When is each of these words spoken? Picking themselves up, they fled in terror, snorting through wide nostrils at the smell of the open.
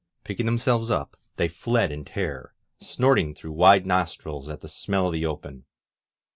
Picking 0.23 0.47
themselves 0.47 0.89
up, 0.89 1.15
they 1.35 1.47
fled 1.47 1.91
in 1.91 2.05
terror, 2.05 2.55
snorting 2.79 3.35
through 3.35 3.51
wide 3.51 3.85
nostrils 3.85 4.49
at 4.49 4.61
the 4.61 4.67
smell 4.67 5.05
of 5.05 5.13
the 5.13 5.27
open. 5.27 5.65